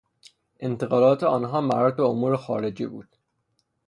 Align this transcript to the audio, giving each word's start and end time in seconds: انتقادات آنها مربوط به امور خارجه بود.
انتقادات 0.63 1.23
آنها 1.23 1.61
مربوط 1.61 1.95
به 1.97 2.03
امور 2.03 2.37
خارجه 2.37 2.87
بود. 2.87 3.17